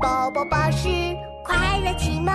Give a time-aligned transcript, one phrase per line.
[0.00, 0.88] 宝宝巴士
[1.44, 2.32] 快乐启蒙。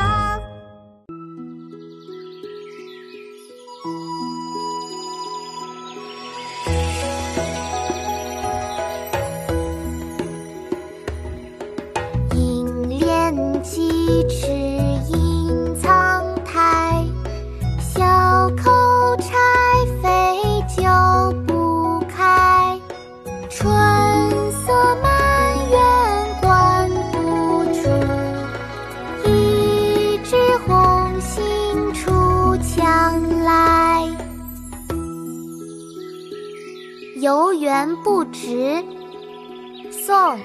[12.35, 14.62] 银莲七尺
[37.23, 38.83] 游园不值，
[39.89, 40.37] 宋。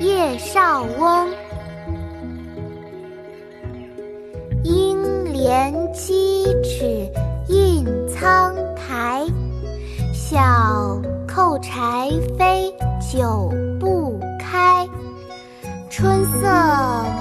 [0.00, 1.26] 叶绍翁，
[4.64, 7.10] 应怜七尺
[7.48, 9.24] 印苍苔，
[10.12, 12.70] 小扣柴扉
[13.10, 14.86] 久不开。
[15.88, 16.42] 春色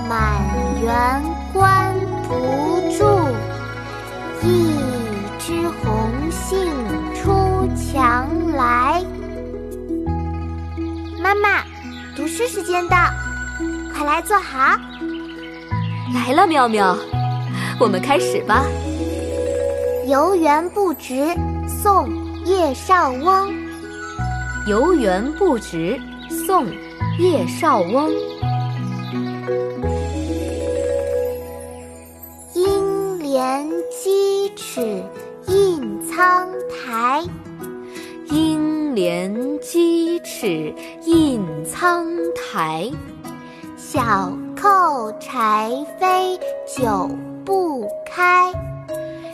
[0.09, 0.41] 满
[0.83, 1.23] 园
[1.53, 1.93] 关
[2.27, 2.35] 不
[2.97, 3.05] 住，
[4.43, 4.80] 一
[11.41, 11.63] 妈妈。
[12.15, 12.97] 读诗时间到，
[13.93, 14.77] 快来坐好。
[16.13, 16.95] 来了，妙妙，
[17.79, 18.65] 我们开始吧。
[20.07, 21.35] 游园不值，
[21.67, 22.09] 宋·
[22.45, 23.53] 叶绍翁。
[24.67, 26.65] 游园不值，宋·
[27.17, 28.11] 叶绍翁。
[32.53, 35.03] 应怜屐齿
[35.47, 37.23] 印苍苔。
[38.27, 40.73] 应连鸡尺
[41.05, 42.91] 印苍苔，
[43.77, 47.09] 小扣柴扉久
[47.45, 48.51] 不开。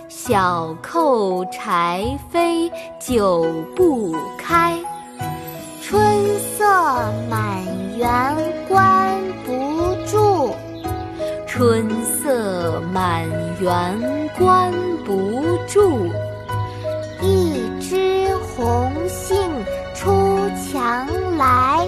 [0.08, 4.78] 小扣柴扉久不开，
[5.82, 6.00] 春
[6.40, 6.66] 色
[7.28, 7.66] 满
[7.98, 8.36] 园
[8.68, 10.54] 关不住。
[11.48, 13.28] 春色满
[13.60, 14.72] 园关
[15.04, 15.18] 不
[15.68, 16.08] 住，
[17.22, 17.67] 一
[21.38, 21.88] 来。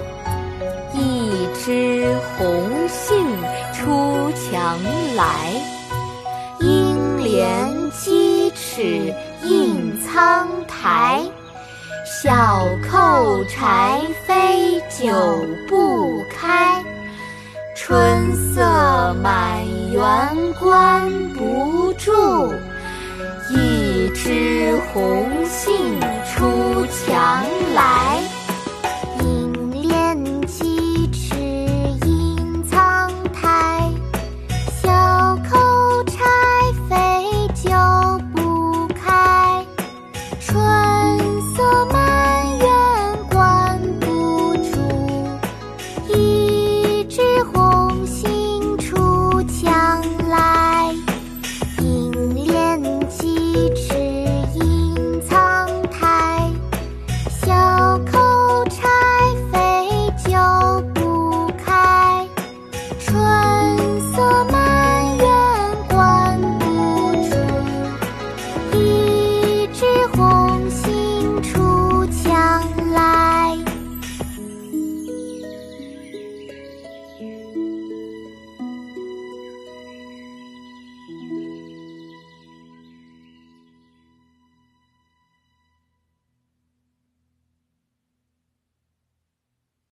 [0.94, 3.26] 一枝红杏
[3.74, 4.78] 出墙
[5.16, 5.26] 来，
[6.60, 11.22] 应怜七尺印苍苔，
[12.06, 16.84] 小扣柴扉久不开。
[17.76, 22.54] 春色满园关不住，
[23.50, 27.46] 一枝红杏出墙。